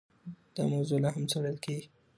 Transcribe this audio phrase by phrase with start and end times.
[0.55, 1.87] دا موضوع لا هم څېړل کېږي.